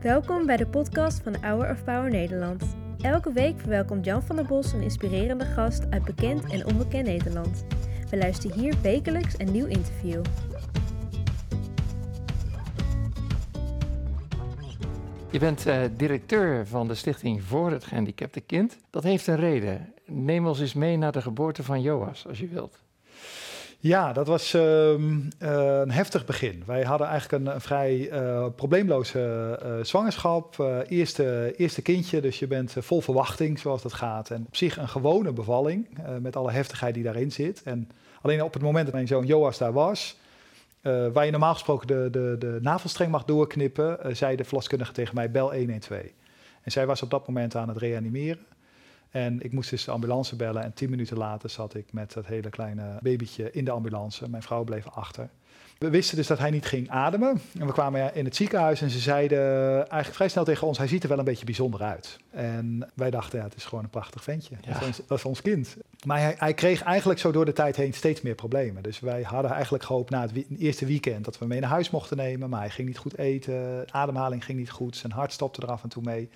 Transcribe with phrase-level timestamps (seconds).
[0.00, 2.76] Welkom bij de podcast van Hour of Power Nederland.
[3.00, 7.64] Elke week verwelkomt Jan van der Bos een inspirerende gast uit bekend en onbekend Nederland.
[8.10, 10.22] We luisteren hier wekelijks een nieuw interview.
[15.30, 18.78] Je bent uh, directeur van de Stichting voor het Gehandicapte Kind.
[18.90, 19.94] Dat heeft een reden.
[20.06, 22.82] Neem ons eens mee naar de geboorte van Joas, als je wilt.
[23.82, 24.90] Ja, dat was uh,
[25.38, 26.62] een heftig begin.
[26.66, 30.58] Wij hadden eigenlijk een, vrij uh, probleemloze uh, zwangerschap.
[30.88, 34.30] eerste, eerste kindje, dus je bent vol verwachting, zoals dat gaat.
[34.30, 35.88] En op zich een gewone bevalling,
[36.20, 37.62] met alle heftigheid die daarin zit.
[37.62, 37.90] En
[38.20, 40.16] alleen op het moment dat mijn zoon Joas daar was,
[40.82, 45.30] waar je normaal gesproken de, de, de navelstreng mag doorknippen, zei de verloskundige tegen mij,
[45.30, 46.02] bel 112.
[46.62, 48.46] En zij was op dat moment aan het reanimeren.
[49.12, 52.26] En ik moest dus de ambulance bellen en tien minuten later zat ik met dat
[52.26, 54.28] hele kleine babytje in de ambulance.
[54.28, 55.28] Mijn vrouw bleef achter.
[55.78, 57.40] We wisten dus dat hij niet ging ademen.
[57.58, 59.38] En we kwamen in het ziekenhuis en ze zeiden
[59.76, 62.18] eigenlijk vrij snel tegen ons: hij ziet er wel een beetje bijzonder uit.
[62.30, 64.56] En wij dachten, ja, het is gewoon een prachtig ventje.
[64.60, 64.72] Ja.
[64.72, 65.76] Dat, is ons, dat, is ons, kind.
[66.04, 68.82] Maar hij, hij, kreeg eigenlijk zo door de tijd heen steeds meer problemen.
[68.82, 71.90] Dus wij hadden eigenlijk gehoopt na het eerste weekend dat we hem mee naar huis
[71.90, 72.50] mochten nemen.
[72.50, 75.82] Maar hij ging niet goed eten, ademhaling ging niet goed, zijn hart stopte er af
[75.82, 76.28] en toe mee.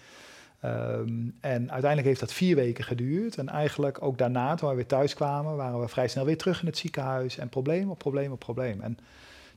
[0.64, 3.36] Um, en uiteindelijk heeft dat vier weken geduurd.
[3.36, 6.60] En eigenlijk ook daarna, toen we weer thuis kwamen, waren we vrij snel weer terug
[6.60, 7.38] in het ziekenhuis.
[7.38, 8.80] En probleem op probleem op probleem.
[8.80, 8.98] En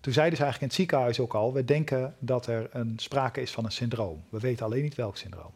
[0.01, 3.41] toen zeiden ze eigenlijk in het ziekenhuis ook al: we denken dat er een sprake
[3.41, 4.23] is van een syndroom.
[4.29, 5.51] We weten alleen niet welk syndroom.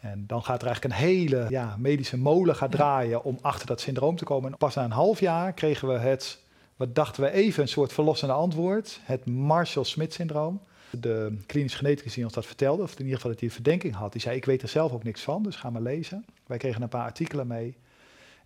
[0.00, 3.80] En dan gaat er eigenlijk een hele ja, medische molen gaat draaien om achter dat
[3.80, 4.52] syndroom te komen.
[4.52, 6.38] En pas na een half jaar kregen we het,
[6.76, 10.60] wat dachten we even, een soort verlossende antwoord: het Marshall-Smith-syndroom.
[11.00, 13.94] De klinisch geneticus die ons dat vertelde, of in ieder geval dat hij een verdenking
[13.94, 16.24] had, die zei: Ik weet er zelf ook niks van, dus ga maar lezen.
[16.46, 17.76] Wij kregen een paar artikelen mee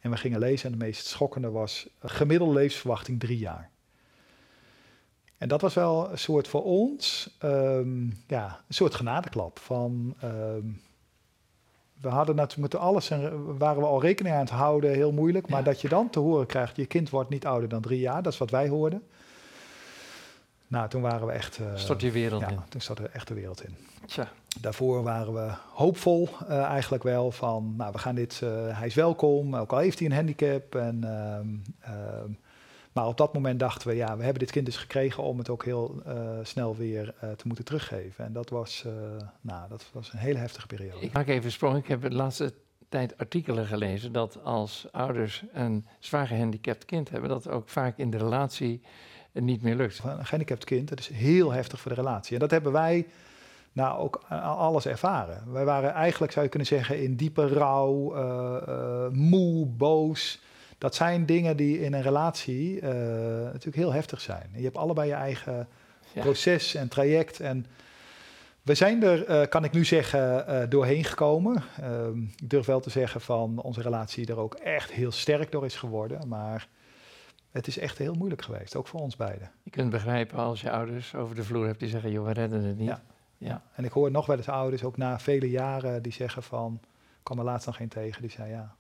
[0.01, 0.73] en we gingen lezen.
[0.73, 3.71] En de meest schokkende was: gemiddelde levensverwachting drie jaar.
[5.39, 9.59] En dat was wel een soort voor ons, um, ja, een soort genadeklap.
[9.59, 10.81] Van, um,
[12.01, 15.49] we hadden natuurlijk met alles en waren we al rekening aan het houden, heel moeilijk.
[15.49, 18.23] Maar dat je dan te horen krijgt, je kind wordt niet ouder dan drie jaar,
[18.23, 19.03] dat is wat wij hoorden.
[20.69, 21.59] Nou, toen waren we echt...
[21.59, 22.61] Uh, stort je wereld ja, in.
[22.69, 23.77] toen stort er echt de wereld in.
[24.07, 24.29] Tja.
[24.61, 28.95] Daarvoor waren we hoopvol uh, eigenlijk wel van, nou, we gaan dit, uh, hij is
[28.95, 30.75] welkom, ook al heeft hij een handicap.
[30.75, 31.91] En, uh,
[32.93, 35.49] maar op dat moment dachten we, ja, we hebben dit kind dus gekregen om het
[35.49, 36.03] ook heel
[36.43, 38.25] snel weer te moeten teruggeven.
[38.25, 38.85] En dat was,
[39.41, 41.01] nou, dat was een hele heftige periode.
[41.01, 41.77] Ik maak even een sprong.
[41.77, 42.53] Ik heb de laatste
[42.89, 48.11] tijd artikelen gelezen dat als ouders een zwaar gehandicapt kind hebben, dat ook vaak in
[48.11, 48.83] de relatie
[49.45, 50.01] niet meer lukt.
[50.05, 52.35] Een gehandicapt kind, dat is heel heftig voor de relatie.
[52.35, 53.07] En dat hebben wij
[53.77, 55.53] nou ook alles ervaren.
[55.53, 60.41] Wij waren eigenlijk, zou je kunnen zeggen, in diepe rouw, uh, uh, moe, boos.
[60.79, 62.83] Dat zijn dingen die in een relatie uh,
[63.45, 64.51] natuurlijk heel heftig zijn.
[64.55, 65.69] Je hebt allebei je eigen
[66.13, 66.21] ja.
[66.23, 67.41] proces en traject.
[67.41, 67.67] En
[68.63, 71.63] we zijn er, kan ik nu zeggen, doorheen gekomen.
[71.81, 75.65] Ehm, ik durf wel te zeggen van onze relatie er ook echt heel sterk door
[75.65, 76.29] is geworden.
[76.29, 76.69] Maar
[77.57, 79.51] het is echt heel moeilijk geweest, ook voor ons beiden.
[79.63, 82.65] Je kunt begrijpen als je ouders over de vloer hebt die zeggen, joh, we redden
[82.65, 82.89] het niet.
[82.89, 83.03] Ja,
[83.39, 83.63] ja.
[83.75, 86.81] en ik hoor nog wel eens ouders, ook na vele jaren, die zeggen van,
[87.23, 88.75] kwam er laatst nog geen tegen, die zei, ja,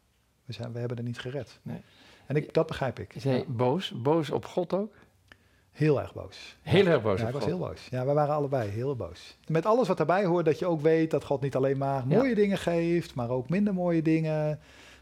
[0.45, 1.59] we, zijn, we hebben er niet gered.
[1.63, 1.81] Nee.
[2.27, 3.15] En ik, dat begrijp ik.
[3.17, 4.95] Zei boos, boos op God ook?
[5.73, 6.57] Heel erg boos.
[6.63, 6.91] Heel ja.
[6.91, 7.21] erg boos.
[7.21, 7.89] Ja, ik was heel boos.
[7.91, 9.37] Ja, we waren allebei heel boos.
[9.47, 12.35] Met alles wat daarbij hoort, dat je ook weet dat God niet alleen maar mooie
[12.35, 14.61] dingen geeft, maar ook minder mooie dingen.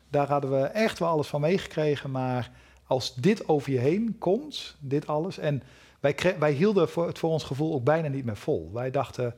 [0.09, 2.51] Daar hadden we echt wel alles van meegekregen, maar
[2.87, 5.39] als dit over je heen komt, dit alles.
[5.39, 5.63] En
[6.01, 8.71] wij, wij hielden voor, het voor ons gevoel ook bijna niet meer vol.
[8.73, 9.35] Wij dachten,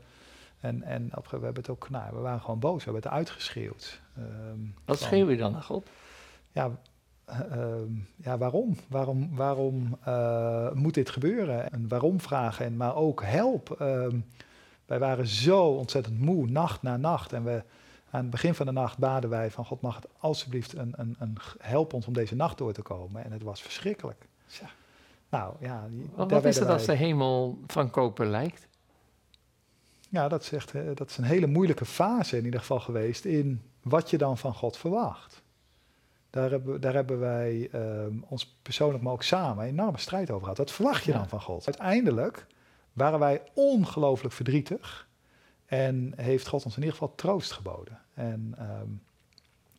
[0.61, 4.01] en, en we hebben het ook, nou, we waren gewoon boos, we hebben het uitgeschreeuwd.
[4.19, 5.89] Um, Wat van, schreeuw je dan naar God?
[6.53, 6.71] Ja,
[7.31, 7.67] uh,
[8.17, 8.77] ja waarom?
[8.89, 11.73] Waarom, waarom uh, moet dit gebeuren?
[11.73, 13.77] En waarom vragen, en, maar ook help.
[13.81, 14.25] Um,
[14.87, 17.33] wij waren zo ontzettend moe, nacht na nacht.
[17.33, 17.63] En we,
[18.17, 21.17] aan het begin van de nacht baden wij van God mag het alsjeblieft een, een,
[21.19, 23.25] een help ons om deze nacht door te komen.
[23.25, 24.27] En het was verschrikkelijk.
[24.47, 24.69] Ja.
[25.29, 28.69] Nou ja, wat, wat is het als de hemel van koper lijkt?
[30.09, 33.63] Ja, dat is, echt, dat is een hele moeilijke fase in ieder geval geweest in
[33.83, 35.43] wat je dan van God verwacht.
[36.31, 40.43] Daar hebben, daar hebben wij um, ons persoonlijk, maar ook samen, een enorme strijd over
[40.43, 40.59] gehad.
[40.59, 41.19] Wat verwacht je ja.
[41.19, 41.67] dan van God?
[41.67, 42.47] Uiteindelijk
[42.93, 45.09] waren wij ongelooflijk verdrietig
[45.67, 47.99] en heeft God ons in ieder geval troost geboden.
[48.15, 49.01] En um,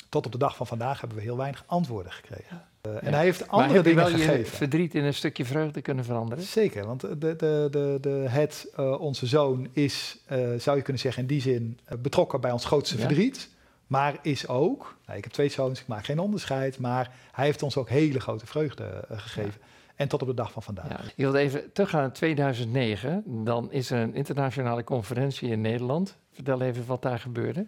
[0.10, 2.62] tot op de dag van vandaag hebben we heel weinig antwoorden gekregen.
[2.88, 3.00] Uh, ja.
[3.00, 4.38] En hij heeft andere maar dingen wel gegeven.
[4.38, 6.44] Je verdriet in een stukje vreugde kunnen veranderen?
[6.44, 7.36] Zeker, want de, de,
[7.72, 11.80] de, de, het, uh, onze zoon is, uh, zou je kunnen zeggen, in die zin
[12.00, 13.06] betrokken bij ons grootste ja.
[13.06, 13.50] verdriet.
[13.88, 17.64] Maar is ook, nou, ik heb twee zoons, ik maak geen onderscheid, maar hij heeft
[17.64, 19.60] ons ook hele grote vreugde gegeven.
[19.60, 19.66] Ja.
[19.96, 20.90] En tot op de dag van vandaag.
[20.90, 23.24] Ja, ik wil even teruggaan naar 2009.
[23.26, 26.18] Dan is er een internationale conferentie in Nederland.
[26.34, 27.66] Vertel even wat daar gebeurde.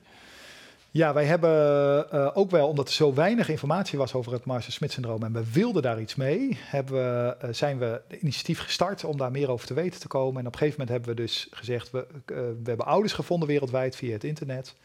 [0.92, 5.24] Ja, wij hebben uh, ook wel, omdat er zo weinig informatie was over het Marshall-Smith-syndroom
[5.24, 9.18] en we wilden daar iets mee, hebben we, uh, zijn we de initiatief gestart om
[9.18, 10.40] daar meer over te weten te komen.
[10.40, 13.48] En op een gegeven moment hebben we dus gezegd, we, uh, we hebben ouders gevonden
[13.48, 14.76] wereldwijd via het internet.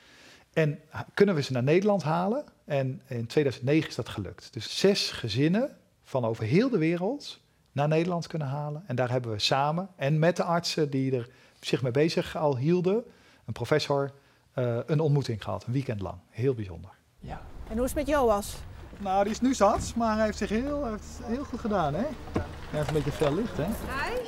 [0.54, 0.80] En
[1.14, 2.44] kunnen we ze naar Nederland halen?
[2.64, 4.52] En in 2009 is dat gelukt.
[4.52, 7.40] Dus zes gezinnen van over heel de wereld
[7.72, 8.84] naar Nederland kunnen halen.
[8.86, 11.28] En daar hebben we samen en met de artsen die er
[11.60, 13.04] zich mee bezig al hielden,
[13.44, 14.12] een professor,
[14.54, 16.16] uh, een ontmoeting gehad, een weekend lang.
[16.30, 16.90] Heel bijzonder.
[17.18, 17.42] Ja.
[17.68, 18.56] En hoe is het met Joas?
[18.98, 22.06] Nou, die is nu zat, maar hij heeft zich heel, heeft heel goed gedaan, hè?
[22.32, 23.64] Hij heeft een beetje fel licht, hè?
[23.64, 24.23] Hi.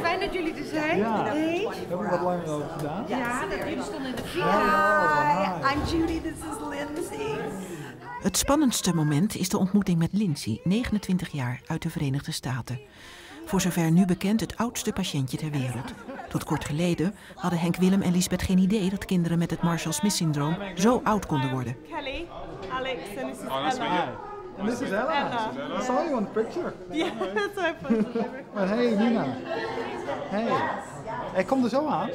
[0.00, 0.98] Fijn dat jullie er zijn.
[0.98, 1.24] Ja.
[1.24, 1.68] Hey.
[1.68, 3.04] We hebben wat langer over gedaan.
[3.08, 4.44] Ja, dat jullie stonden in de file.
[4.44, 7.36] Hi, I'm Judy, this is Lindsay.
[8.22, 12.80] Het spannendste moment is de ontmoeting met Lindsay, 29 jaar, uit de Verenigde Staten.
[13.44, 15.92] Voor zover nu bekend het oudste patiëntje ter wereld.
[16.28, 20.56] Tot kort geleden hadden Henk Willem en Lisbeth geen idee dat kinderen met het Marshall-Smith-syndroom
[20.74, 21.76] zo oud konden worden.
[21.88, 22.26] Kelly,
[22.70, 23.00] Alex,
[23.46, 24.32] oh, Ella.
[24.58, 25.12] And this is Ella.
[25.12, 25.78] Ella.
[25.78, 26.72] I saw you on the picture.
[26.90, 27.74] Yeah, that's.
[28.54, 29.24] Maar hey Nina.
[30.28, 30.46] Hey.
[31.32, 32.08] Hij komt er zo aan.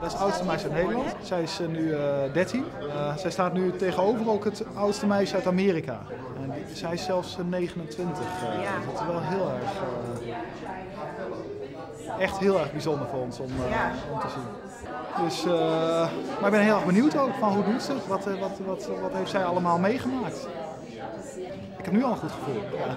[0.00, 1.14] Dat is het oudste meisje uit Nederland.
[1.22, 2.64] Zij is uh, nu uh, 13.
[2.82, 6.00] Uh, zij staat nu tegenover ook het oudste meisje uit Amerika.
[6.42, 8.24] En die, zij is zelfs 29.
[8.42, 8.72] ja.
[8.86, 9.70] Dat is wel heel erg
[12.18, 13.92] echt heel erg bijzonder voor ons om, ja.
[14.12, 14.42] om te zien.
[15.24, 15.44] Dus,
[16.40, 18.06] maar ik ben heel erg benieuwd ook van hoe doet ze het?
[18.06, 20.48] Wat, wat, wat, wat heeft zij allemaal meegemaakt?
[21.90, 22.62] Heb nu al een goed gevoel.
[22.78, 22.96] Ja.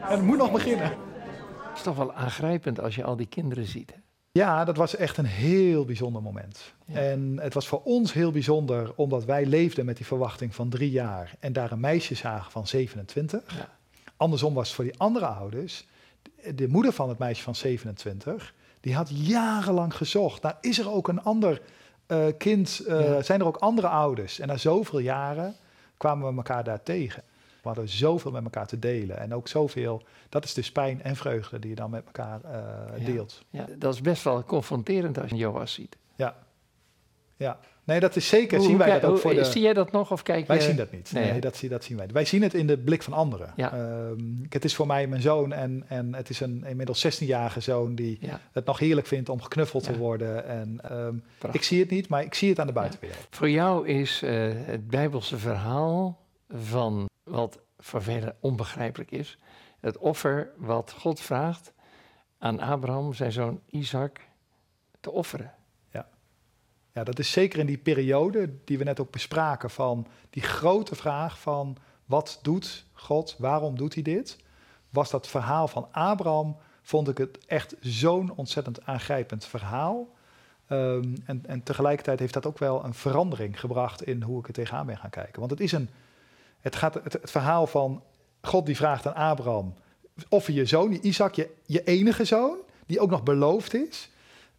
[0.08, 0.86] en het moet nog beginnen.
[0.86, 3.94] Het is toch wel aangrijpend als je al die kinderen ziet.
[4.32, 6.74] Ja, dat was echt een heel bijzonder moment.
[6.84, 7.00] Ja.
[7.00, 10.90] En het was voor ons heel bijzonder omdat wij leefden met die verwachting van drie
[10.90, 13.56] jaar en daar een meisje zagen van 27.
[13.56, 13.68] Ja.
[14.16, 15.86] Andersom was het voor die andere ouders
[16.54, 20.42] de moeder van het meisje van 27, die had jarenlang gezocht.
[20.42, 21.60] Nou, is er ook een ander
[22.08, 23.22] uh, kind, uh, ja.
[23.22, 24.38] zijn er ook andere ouders?
[24.38, 25.54] En na zoveel jaren
[25.96, 27.22] kwamen we elkaar daar tegen.
[27.64, 29.18] We hadden zoveel met elkaar te delen.
[29.18, 33.06] En ook zoveel, dat is dus pijn en vreugde die je dan met elkaar uh,
[33.06, 33.44] deelt.
[33.50, 35.96] Ja, dat is best wel confronterend als je Joas ziet.
[36.16, 36.36] Ja,
[37.36, 37.58] ja.
[37.84, 38.58] Nee, dat is zeker.
[38.58, 39.44] Hoe, zien wij hoe, dat ook voor de...
[39.44, 40.62] Zie jij dat nog of kijk Wij je...
[40.62, 41.12] zien dat niet.
[41.12, 42.06] Nee, nee dat, dat, zien wij.
[42.12, 43.52] Wij zien het in de blik van anderen.
[43.56, 43.98] Ja.
[44.08, 47.94] Um, het is voor mij mijn zoon en, en het is een inmiddels 16-jarige zoon
[47.94, 48.40] die ja.
[48.52, 49.92] het nog heerlijk vindt om geknuffeld ja.
[49.92, 50.46] te worden.
[50.46, 53.26] En um, ik zie het niet, maar ik zie het aan de buitenwereld.
[53.30, 56.18] Voor jou is uh, het Bijbelse verhaal
[56.48, 59.38] van wat voor velen onbegrijpelijk is,
[59.80, 61.72] het offer wat God vraagt
[62.38, 64.20] aan Abraham, zijn zoon Isaac,
[65.00, 65.54] te offeren.
[66.94, 70.94] Ja, dat is zeker in die periode die we net ook bespraken van die grote
[70.94, 74.38] vraag van wat doet God, waarom doet hij dit?
[74.90, 80.08] Was dat verhaal van Abraham, vond ik het echt zo'n ontzettend aangrijpend verhaal.
[80.68, 84.52] Um, en, en tegelijkertijd heeft dat ook wel een verandering gebracht in hoe ik er
[84.52, 85.38] tegenaan ben gaan kijken.
[85.38, 85.88] Want het is een,
[86.64, 88.02] het gaat het, het verhaal van
[88.40, 89.74] God die vraagt aan Abraham,
[90.28, 92.56] offer je zoon, Isaac, je, je enige zoon,
[92.86, 94.10] die ook nog beloofd is,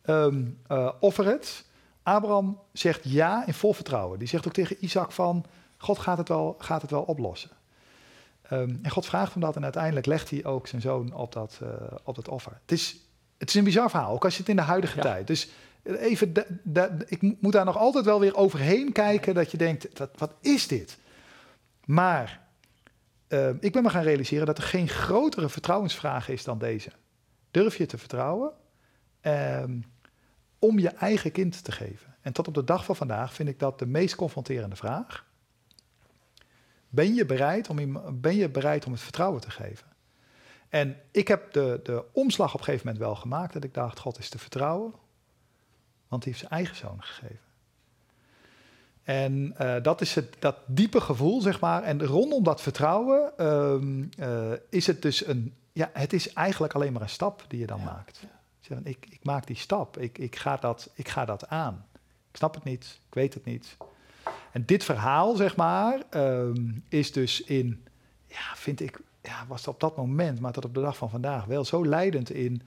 [0.05, 1.65] um, uh, offer het.
[2.03, 4.19] Abraham zegt ja in vol vertrouwen.
[4.19, 5.45] Die zegt ook tegen Isaac van,
[5.77, 7.49] God gaat het wel, gaat het wel oplossen.
[8.51, 11.59] Um, en God vraagt hem dat en uiteindelijk legt hij ook zijn zoon op dat,
[11.63, 11.69] uh,
[12.03, 12.59] op dat offer.
[12.61, 12.97] Het is,
[13.37, 15.01] het is een bizar verhaal, ook als je het in de huidige ja.
[15.01, 15.27] tijd.
[15.27, 15.49] Dus
[15.83, 16.31] even,
[17.05, 20.67] ik moet daar nog altijd wel weer overheen kijken dat je denkt, wat, wat is
[20.67, 20.97] dit?
[21.85, 22.47] Maar
[23.27, 26.91] uh, ik ben me gaan realiseren dat er geen grotere vertrouwensvraag is dan deze.
[27.51, 28.51] Durf je te vertrouwen?
[29.21, 29.83] Um,
[30.59, 32.15] om je eigen kind te geven.
[32.21, 35.25] En tot op de dag van vandaag vind ik dat de meest confronterende vraag.
[36.89, 39.87] Ben je bereid om, ben je bereid om het vertrouwen te geven?
[40.69, 43.99] En ik heb de, de omslag op een gegeven moment wel gemaakt dat ik dacht,
[43.99, 44.93] God is te vertrouwen,
[46.07, 47.45] want hij heeft zijn eigen zoon gegeven.
[49.05, 51.83] En uh, dat is het, dat diepe gevoel, zeg maar.
[51.83, 56.93] En rondom dat vertrouwen um, uh, is het dus een, ja, het is eigenlijk alleen
[56.93, 57.85] maar een stap die je dan ja.
[57.85, 58.19] maakt.
[58.59, 61.85] Zeggen, ik, ik maak die stap, ik, ik, ga dat, ik ga dat aan.
[62.31, 63.77] Ik snap het niet, ik weet het niet.
[64.51, 67.85] En dit verhaal, zeg maar, um, is dus in,
[68.27, 71.45] ja, vind ik, ja, was op dat moment, maar tot op de dag van vandaag,
[71.45, 72.61] wel zo leidend in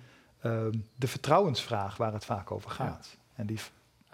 [0.44, 3.08] um, de vertrouwensvraag waar het vaak over gaat.
[3.10, 3.18] Ja.
[3.34, 3.58] En die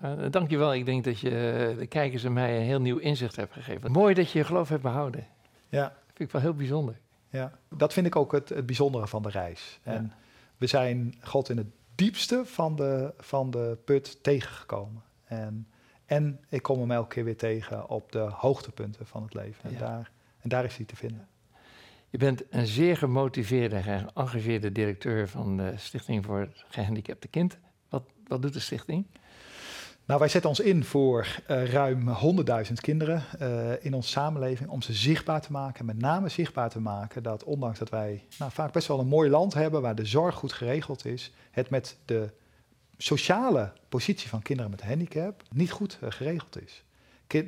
[0.03, 0.75] uh, dankjewel.
[0.75, 1.31] Ik denk dat je
[1.79, 3.91] de kijkers en mij een heel nieuw inzicht hebt gegeven.
[3.91, 5.27] Mooi dat je je geloof hebt behouden.
[5.69, 5.83] Ja.
[5.83, 6.99] Dat vind ik wel heel bijzonder.
[7.29, 9.81] Ja, dat vind ik ook het, het bijzondere van de reis.
[9.83, 10.17] En ja.
[10.57, 15.03] we zijn God in het diepste van de, van de put tegengekomen.
[15.25, 15.69] En,
[16.07, 19.65] en ik kom hem elke keer weer tegen op de hoogtepunten van het leven.
[19.65, 19.79] En, ja.
[19.79, 20.11] daar,
[20.41, 21.29] en daar is hij te vinden.
[22.11, 27.59] Je bent een zeer gemotiveerde en geëngageerde directeur van de Stichting voor het Gehandicapte Kind.
[27.89, 29.07] Wat, wat doet de stichting?
[30.07, 32.09] Nou, wij zetten ons in voor uh, ruim
[32.67, 35.81] 100.000 kinderen uh, in onze samenleving om ze zichtbaar te maken.
[35.81, 39.07] En met name zichtbaar te maken dat ondanks dat wij nou, vaak best wel een
[39.07, 42.31] mooi land hebben waar de zorg goed geregeld is, het met de
[42.97, 46.85] sociale positie van kinderen met handicap niet goed uh, geregeld is.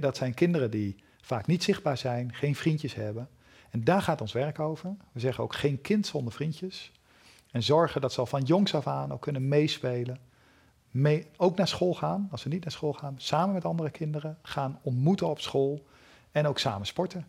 [0.01, 3.29] Dat zijn kinderen die vaak niet zichtbaar zijn, geen vriendjes hebben.
[3.71, 4.97] En daar gaat ons werk over.
[5.13, 6.93] We zeggen ook geen kind zonder vriendjes.
[7.51, 10.19] En zorgen dat ze al van jongs af aan ook kunnen meespelen
[11.01, 14.39] mee, ook naar school gaan, als ze niet naar school gaan, samen met andere kinderen
[14.43, 15.87] gaan ontmoeten op school
[16.33, 17.27] en ook samen sporten.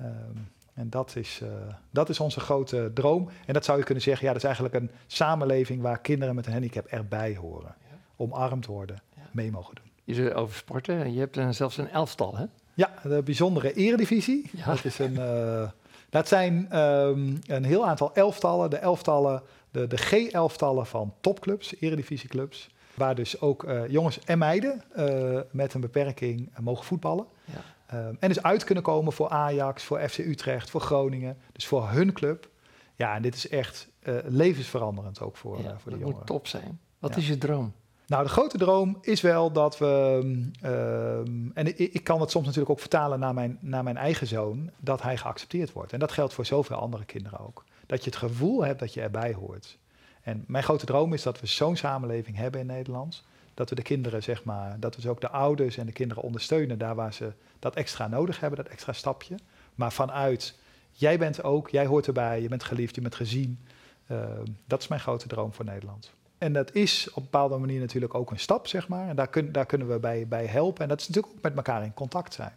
[0.00, 1.48] Um, en dat is, uh,
[1.90, 3.28] dat is onze grote droom.
[3.46, 6.46] En dat zou je kunnen zeggen, ja, dat is eigenlijk een samenleving waar kinderen met
[6.46, 7.74] een handicap erbij horen.
[7.90, 7.96] Ja.
[8.16, 9.22] Omarmd worden, ja.
[9.30, 9.90] mee mogen doen.
[10.04, 12.44] Je zult over sporten, je hebt een, zelfs een elftal, hè?
[12.74, 14.50] Ja, de bijzondere eredivisie.
[14.52, 14.64] Ja.
[14.64, 15.68] Dat, is een, uh,
[16.10, 18.70] dat zijn um, een heel aantal elftallen.
[18.70, 22.70] De elftallen, de, de G-elftallen van topclubs, eredivisieclubs.
[23.02, 27.26] Waar dus ook uh, jongens en meiden uh, met een beperking uh, mogen voetballen.
[27.44, 28.08] Ja.
[28.08, 31.38] Um, en dus uit kunnen komen voor Ajax, voor FC Utrecht, voor Groningen.
[31.52, 32.48] Dus voor hun club.
[32.94, 33.88] Ja, en dit is echt
[34.24, 36.16] levensveranderend ook voor, ja, voor de dat jongeren.
[36.16, 36.80] moet top zijn.
[36.98, 37.16] Wat ja.
[37.16, 37.72] is je droom?
[38.06, 40.18] Nou, de grote droom is wel dat we.
[40.64, 44.26] Um, en ik, ik, kan het soms natuurlijk ook vertalen naar mijn, naar mijn eigen
[44.26, 44.70] zoon.
[44.78, 45.92] Dat hij geaccepteerd wordt.
[45.92, 47.64] En dat geldt voor zoveel andere kinderen ook.
[47.86, 49.78] Dat je het gevoel hebt dat je erbij hoort.
[50.22, 53.24] En mijn grote droom is dat we zo'n samenleving hebben in Nederland.
[53.54, 56.78] Dat we de kinderen, zeg maar, dat we ook de ouders en de kinderen ondersteunen
[56.78, 59.34] daar waar ze dat extra nodig hebben, dat extra stapje.
[59.74, 60.58] Maar vanuit,
[60.90, 63.58] jij bent ook, jij hoort erbij, je bent geliefd, je bent gezien.
[64.06, 64.24] Uh,
[64.66, 66.12] dat is mijn grote droom voor Nederland.
[66.38, 69.08] En dat is op een bepaalde manier natuurlijk ook een stap, zeg maar.
[69.08, 70.82] En daar, daar kunnen we bij, bij helpen.
[70.82, 72.52] En dat is natuurlijk ook met elkaar in contact zijn.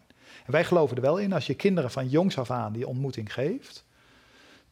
[0.46, 3.34] En wij geloven er wel in, als je kinderen van jongs af aan die ontmoeting
[3.34, 3.86] geeft,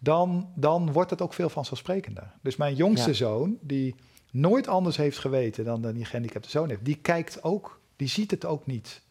[0.03, 2.31] dan, dan wordt het ook veel vanzelfsprekender.
[2.41, 3.15] Dus mijn jongste ja.
[3.15, 3.95] zoon, die
[4.31, 8.45] nooit anders heeft geweten dan die gehandicapte zoon heeft, die kijkt ook, die ziet het
[8.45, 9.01] ook niet.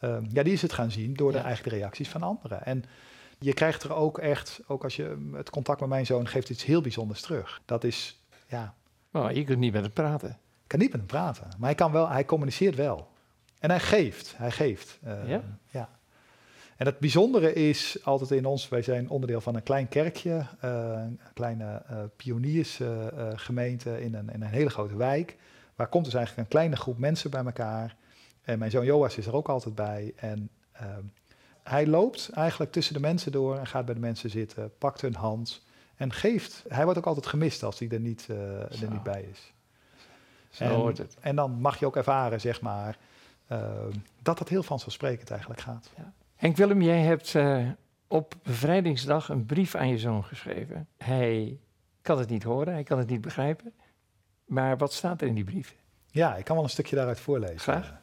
[0.00, 1.44] Um, ja, die is het gaan zien door de ja.
[1.44, 2.64] eigen reacties van anderen.
[2.64, 2.84] En
[3.38, 6.64] je krijgt er ook echt, ook als je het contact met mijn zoon geeft iets
[6.64, 7.60] heel bijzonders terug.
[7.64, 8.74] Dat is, ja.
[9.12, 10.30] Oh, je kunt niet met hem praten.
[10.30, 13.08] Ik kan niet met hem praten, maar hij kan wel, hij communiceert wel.
[13.58, 14.98] En hij geeft, hij geeft.
[15.04, 15.42] Uh, ja?
[15.70, 15.95] ja.
[16.76, 20.92] En het bijzondere is altijd in ons, wij zijn onderdeel van een klein kerkje, uh,
[20.94, 25.36] een kleine uh, pioniersgemeente uh, in, een, in een hele grote wijk.
[25.74, 27.96] Waar komt dus eigenlijk een kleine groep mensen bij elkaar.
[28.42, 30.12] En mijn zoon Joas is er ook altijd bij.
[30.16, 30.50] En
[31.62, 35.14] hij loopt eigenlijk tussen de mensen door en gaat bij de mensen zitten, pakt hun
[35.14, 35.62] hand
[35.96, 36.64] en geeft.
[36.68, 38.28] Hij wordt ook altijd gemist als hij er niet,
[38.80, 39.52] er niet bij is.
[40.50, 41.16] Zo en, hoort het.
[41.20, 42.98] En dan mag je ook ervaren, zeg maar,
[44.22, 45.90] dat dat heel vanzelfsprekend eigenlijk gaat.
[45.96, 46.12] Ja.
[46.36, 47.68] Henk Willem, jij hebt uh,
[48.06, 50.88] op bevrijdingsdag een brief aan je zoon geschreven.
[50.96, 51.58] Hij
[52.02, 53.72] kan het niet horen, hij kan het niet begrijpen.
[54.44, 55.76] Maar wat staat er in die brief?
[56.10, 57.58] Ja, ik kan wel een stukje daaruit voorlezen.
[57.58, 57.94] Graag.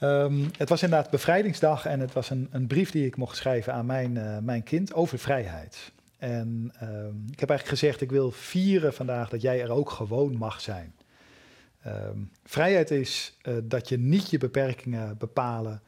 [0.00, 3.72] Um, het was inderdaad bevrijdingsdag en het was een, een brief die ik mocht schrijven
[3.72, 5.92] aan mijn, uh, mijn kind over vrijheid.
[6.18, 10.36] En um, ik heb eigenlijk gezegd, ik wil vieren vandaag dat jij er ook gewoon
[10.36, 10.94] mag zijn.
[11.86, 15.82] Um, vrijheid is uh, dat je niet je beperkingen bepalen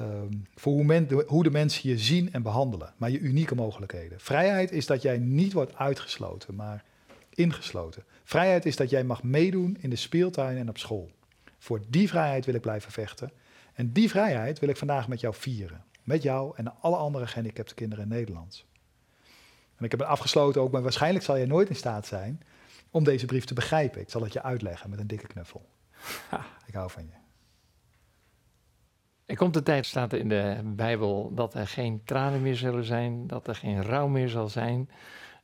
[0.00, 4.20] Um, voor hoe, men, hoe, de mensen je zien en behandelen, maar je unieke mogelijkheden.
[4.20, 6.84] Vrijheid is dat jij niet wordt uitgesloten, maar
[7.34, 8.04] ingesloten.
[8.24, 11.10] Vrijheid is dat jij mag meedoen in de speeltuin en op school.
[11.58, 13.30] Voor die vrijheid wil ik blijven vechten.
[13.74, 15.84] En die vrijheid wil ik vandaag met jou vieren.
[16.02, 18.64] Met jou en alle andere gehandicapte kinderen in Nederland.
[19.76, 22.42] En ik heb het afgesloten ook, maar waarschijnlijk zal jij nooit in staat zijn
[22.90, 24.00] om deze brief te begrijpen.
[24.00, 25.68] Ik zal het je uitleggen met een dikke knuffel.
[26.28, 27.23] Ha, ik hou van je.
[29.34, 32.84] Er komt de tijd, staat er in de Bijbel, dat er geen tranen meer zullen
[32.84, 34.90] zijn, dat er geen rouw meer zal zijn,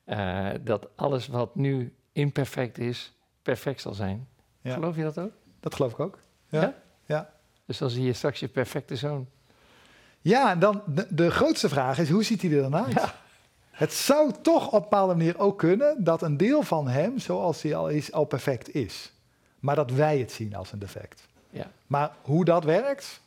[0.06, 4.28] uh, dat alles wat nu imperfect is, perfect zal zijn.
[4.60, 4.74] Ja.
[4.74, 5.32] Geloof je dat ook?
[5.60, 6.18] Dat geloof ik ook.
[6.48, 6.60] Ja?
[6.60, 6.74] ja?
[7.06, 7.30] ja.
[7.66, 9.28] Dus dan zie je straks je perfecte zoon.
[10.20, 12.92] Ja, en dan de, de grootste vraag is, hoe ziet hij er dan uit?
[12.92, 13.14] Ja.
[13.70, 17.62] Het zou toch op een bepaalde manier ook kunnen dat een deel van hem, zoals
[17.62, 19.12] hij al is, al perfect is.
[19.58, 21.28] Maar dat wij het zien als een defect.
[21.50, 21.70] Ja.
[21.86, 23.20] Maar hoe dat werkt,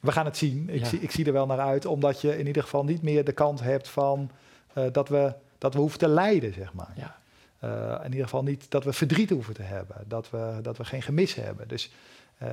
[0.00, 0.68] we gaan het zien.
[0.68, 0.86] Ik, ja.
[0.86, 3.32] zie, ik zie er wel naar uit, omdat je in ieder geval niet meer de
[3.32, 4.30] kant hebt van
[4.74, 6.92] uh, dat, we, dat we hoeven te lijden, zeg maar.
[6.96, 7.18] Ja.
[7.64, 10.84] Uh, in ieder geval niet dat we verdriet hoeven te hebben, dat we, dat we
[10.84, 11.68] geen gemis hebben.
[11.68, 11.90] Dus
[12.42, 12.48] uh,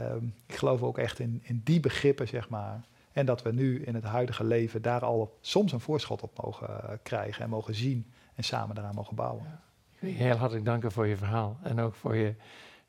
[0.47, 2.81] ik geloof ook echt in, in die begrippen, zeg maar.
[3.11, 6.99] En dat we nu in het huidige leven daar al soms een voorschot op mogen
[7.03, 9.43] krijgen en mogen zien en samen daaraan mogen bouwen.
[9.43, 9.61] Ja.
[9.93, 12.33] Ik wil je heel hartelijk danken voor je verhaal en ook voor je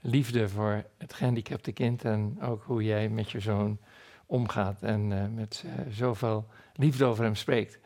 [0.01, 3.79] liefde voor het gehandicapte kind en ook hoe jij met je zoon
[4.29, 7.79] omgaat en uh, met uh, zoveel liefde over hem spreekt.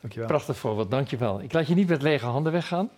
[0.00, 0.28] Dankjewel.
[0.28, 1.40] Prachtig voorbeeld, dankjewel.
[1.40, 2.90] Ik laat je niet met lege handen weggaan.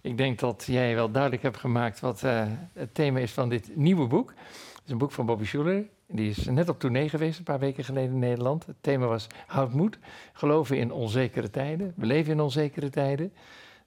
[0.00, 3.76] Ik denk dat jij wel duidelijk hebt gemaakt wat uh, het thema is van dit
[3.76, 4.28] nieuwe boek.
[4.28, 5.84] Het is een boek van Bobby Schuller.
[6.06, 8.66] Die is net op tournee geweest, een paar weken geleden in Nederland.
[8.66, 9.98] Het thema was Houd moed,
[10.32, 11.92] geloven in onzekere tijden.
[11.96, 13.32] We leven in onzekere tijden.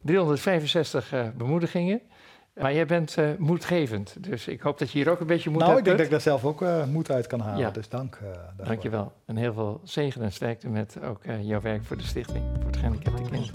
[0.01, 2.01] 365 uh, bemoedigingen.
[2.61, 5.59] Maar jij bent uh, moedgevend, dus ik hoop dat je hier ook een beetje moed
[5.59, 7.59] nou, uit Nou, ik denk dat ik daar zelf ook uh, moed uit kan halen,
[7.59, 7.69] Ja.
[7.71, 8.15] dus dank.
[8.15, 8.65] Uh, daarvoor.
[8.65, 9.11] Dank je wel.
[9.25, 12.65] En heel veel zegen en sterkte met ook uh, jouw werk voor de stichting, voor
[12.65, 13.51] het gehandicapte kind.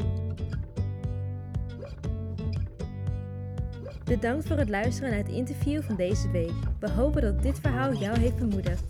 [4.04, 6.52] Bedankt voor het luisteren naar het interview van deze week.
[6.80, 8.82] We hopen dat dit verhaal jou heeft bemoedigd.